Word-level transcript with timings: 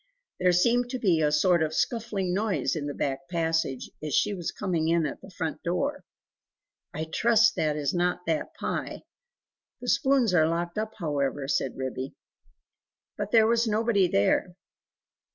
There 0.39 0.51
seemed 0.51 0.89
to 0.89 0.97
be 0.97 1.21
a 1.21 1.31
sort 1.31 1.61
of 1.61 1.75
scuffling 1.75 2.33
noise 2.33 2.75
in 2.75 2.87
the 2.87 2.93
back 2.95 3.29
passage, 3.29 3.91
as 4.01 4.15
she 4.15 4.33
was 4.33 4.49
coming 4.51 4.87
in 4.87 5.05
at 5.05 5.21
the 5.21 5.29
front 5.29 5.61
door. 5.61 6.05
"I 6.91 7.03
trust 7.03 7.55
that 7.57 7.75
is 7.77 7.93
not 7.93 8.25
that 8.25 8.55
Pie: 8.55 9.03
the 9.79 9.87
spoons 9.87 10.33
are 10.33 10.47
locked 10.47 10.79
up, 10.79 10.93
however," 10.97 11.47
said 11.47 11.77
Ribby. 11.77 12.15
But 13.15 13.29
there 13.31 13.45
was 13.45 13.67
nobody 13.67 14.07
there. 14.07 14.55